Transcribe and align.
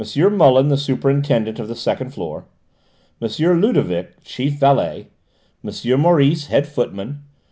Muller 0.31 0.63
the 0.63 0.77
superintendent 0.77 1.59
of 1.59 1.67
the 1.67 1.75
second 1.75 2.09
floor, 2.09 2.47
M. 3.21 3.29
Ludovic 3.61 4.23
chief 4.23 4.53
valet, 4.59 5.09
M. 5.63 6.01
Maurice 6.01 6.47
head 6.47 6.65
footman, 6.65 7.07
M. 7.07 7.23